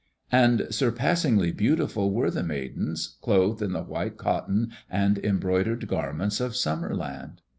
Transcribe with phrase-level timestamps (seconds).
[0.31, 6.55] And surpassingly beautiful were the Maidens clothed in the white cotton and embroidered garments of
[6.55, 7.43] Summer land.